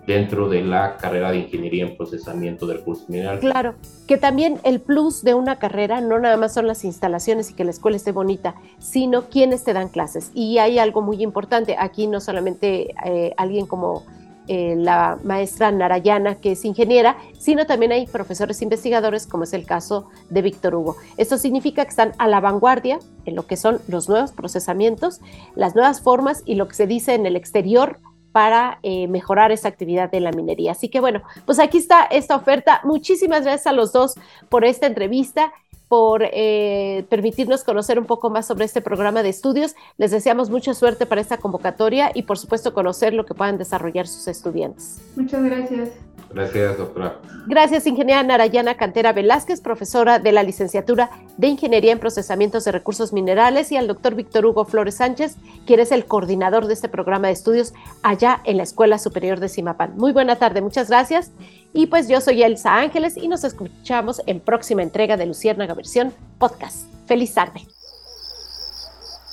dentro 0.08 0.48
de 0.48 0.62
la 0.62 0.96
carrera 0.96 1.30
de 1.30 1.40
ingeniería 1.40 1.84
en 1.84 1.94
procesamiento 1.94 2.66
de 2.66 2.78
recursos 2.78 3.10
minerales. 3.10 3.40
Claro, 3.40 3.74
que 4.06 4.16
también 4.16 4.58
el 4.64 4.80
plus 4.80 5.22
de 5.22 5.34
una 5.34 5.58
carrera 5.58 6.00
no 6.00 6.18
nada 6.18 6.38
más 6.38 6.54
son 6.54 6.66
las 6.66 6.82
instalaciones 6.84 7.50
y 7.50 7.54
que 7.54 7.62
la 7.62 7.72
escuela 7.72 7.98
esté 7.98 8.10
bonita, 8.10 8.54
sino 8.78 9.28
quienes 9.28 9.64
te 9.64 9.74
dan 9.74 9.90
clases. 9.90 10.30
Y 10.32 10.56
hay 10.56 10.78
algo 10.78 11.02
muy 11.02 11.22
importante, 11.22 11.76
aquí 11.78 12.06
no 12.06 12.20
solamente 12.20 12.94
eh, 13.04 13.34
alguien 13.36 13.66
como 13.66 14.02
eh, 14.46 14.76
la 14.78 15.18
maestra 15.24 15.70
Narayana, 15.72 16.36
que 16.36 16.52
es 16.52 16.64
ingeniera, 16.64 17.18
sino 17.38 17.66
también 17.66 17.92
hay 17.92 18.06
profesores 18.06 18.62
investigadores, 18.62 19.26
como 19.26 19.44
es 19.44 19.52
el 19.52 19.66
caso 19.66 20.08
de 20.30 20.40
Víctor 20.40 20.74
Hugo. 20.74 20.96
Esto 21.18 21.36
significa 21.36 21.84
que 21.84 21.90
están 21.90 22.12
a 22.16 22.26
la 22.28 22.40
vanguardia 22.40 22.98
en 23.26 23.36
lo 23.36 23.46
que 23.46 23.58
son 23.58 23.78
los 23.88 24.08
nuevos 24.08 24.32
procesamientos, 24.32 25.20
las 25.54 25.74
nuevas 25.74 26.00
formas 26.00 26.42
y 26.46 26.54
lo 26.54 26.66
que 26.66 26.76
se 26.76 26.86
dice 26.86 27.12
en 27.12 27.26
el 27.26 27.36
exterior 27.36 27.98
para 28.32 28.78
eh, 28.82 29.08
mejorar 29.08 29.52
esa 29.52 29.68
actividad 29.68 30.10
de 30.10 30.20
la 30.20 30.32
minería. 30.32 30.72
Así 30.72 30.88
que 30.88 31.00
bueno, 31.00 31.22
pues 31.46 31.58
aquí 31.58 31.78
está 31.78 32.04
esta 32.04 32.36
oferta. 32.36 32.80
Muchísimas 32.84 33.42
gracias 33.42 33.66
a 33.66 33.72
los 33.72 33.92
dos 33.92 34.14
por 34.48 34.64
esta 34.64 34.86
entrevista 34.86 35.52
por 35.88 36.22
eh, 36.22 37.06
permitirnos 37.08 37.64
conocer 37.64 37.98
un 37.98 38.04
poco 38.04 38.30
más 38.30 38.46
sobre 38.46 38.66
este 38.66 38.80
programa 38.80 39.22
de 39.22 39.30
estudios. 39.30 39.74
Les 39.96 40.10
deseamos 40.10 40.50
mucha 40.50 40.74
suerte 40.74 41.06
para 41.06 41.20
esta 41.20 41.38
convocatoria 41.38 42.10
y 42.14 42.22
por 42.22 42.38
supuesto 42.38 42.74
conocer 42.74 43.14
lo 43.14 43.24
que 43.24 43.34
puedan 43.34 43.58
desarrollar 43.58 44.06
sus 44.06 44.28
estudiantes. 44.28 45.00
Muchas 45.16 45.42
gracias. 45.42 45.90
Gracias, 46.30 46.76
doctora. 46.76 47.16
Gracias, 47.46 47.86
ingeniera 47.86 48.22
Narayana 48.22 48.76
Cantera 48.76 49.12
Velázquez, 49.12 49.60
profesora 49.60 50.18
de 50.18 50.32
la 50.32 50.42
licenciatura 50.42 51.10
de 51.38 51.46
Ingeniería 51.46 51.92
en 51.92 51.98
Procesamientos 51.98 52.64
de 52.64 52.72
Recursos 52.72 53.12
Minerales, 53.12 53.72
y 53.72 53.76
al 53.76 53.86
doctor 53.86 54.14
Víctor 54.14 54.44
Hugo 54.44 54.66
Flores 54.66 54.96
Sánchez, 54.96 55.36
quien 55.66 55.80
es 55.80 55.90
el 55.90 56.04
coordinador 56.04 56.66
de 56.66 56.74
este 56.74 56.88
programa 56.88 57.28
de 57.28 57.32
estudios 57.32 57.72
allá 58.02 58.40
en 58.44 58.58
la 58.58 58.64
Escuela 58.64 58.98
Superior 58.98 59.40
de 59.40 59.48
Simapán. 59.48 59.96
Muy 59.96 60.12
buena 60.12 60.36
tarde, 60.36 60.60
muchas 60.60 60.88
gracias. 60.88 61.30
Y 61.72 61.86
pues 61.86 62.08
yo 62.08 62.20
soy 62.20 62.42
Elsa 62.42 62.76
Ángeles 62.76 63.16
y 63.16 63.28
nos 63.28 63.44
escuchamos 63.44 64.20
en 64.26 64.40
próxima 64.40 64.82
entrega 64.82 65.16
de 65.16 65.26
Luciérnaga 65.26 65.74
Versión 65.74 66.12
Podcast. 66.38 66.86
Feliz 67.06 67.32
tarde. 67.32 67.66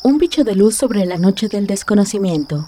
Un 0.04 0.18
bicho 0.18 0.44
de 0.44 0.56
luz 0.56 0.76
sobre 0.76 1.06
la 1.06 1.18
noche 1.18 1.48
del 1.48 1.68
desconocimiento. 1.68 2.68